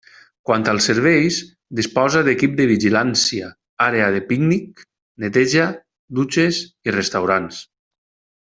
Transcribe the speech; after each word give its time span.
Quant 0.49 0.63
als 0.71 0.85
serveis 0.91 1.35
disposa 1.79 2.23
d'equip 2.27 2.55
de 2.61 2.67
vigilància, 2.71 3.51
àrea 3.89 4.09
de 4.17 4.25
pícnic, 4.33 4.83
neteja, 5.27 5.69
dutxes 6.21 6.65
i 6.91 6.97
restaurants. 7.01 7.65